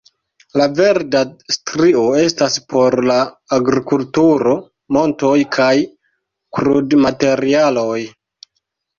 [0.59, 1.19] La verda
[1.55, 3.17] strio estas por la
[3.57, 4.53] agrikulturo,
[4.97, 5.67] montoj kaj
[6.59, 7.99] krudmaterialoj.